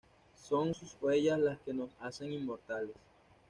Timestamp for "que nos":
1.59-1.91